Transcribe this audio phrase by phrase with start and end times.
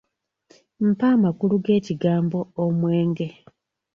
[0.87, 3.27] Mpa amakulu g’ekigambo "omwenge".